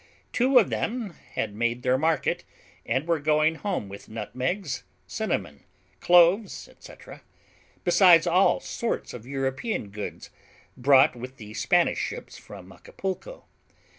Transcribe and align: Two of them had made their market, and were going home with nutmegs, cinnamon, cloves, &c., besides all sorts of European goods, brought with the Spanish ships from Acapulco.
Two 0.33 0.57
of 0.57 0.71
them 0.71 1.11
had 1.35 1.53
made 1.53 1.83
their 1.83 1.95
market, 1.95 2.43
and 2.87 3.07
were 3.07 3.19
going 3.19 3.53
home 3.53 3.87
with 3.87 4.09
nutmegs, 4.09 4.81
cinnamon, 5.05 5.63
cloves, 5.99 6.67
&c., 6.79 6.93
besides 7.83 8.25
all 8.25 8.59
sorts 8.59 9.13
of 9.13 9.27
European 9.27 9.89
goods, 9.91 10.31
brought 10.75 11.15
with 11.15 11.37
the 11.37 11.53
Spanish 11.53 11.99
ships 11.99 12.35
from 12.35 12.71
Acapulco. 12.71 13.45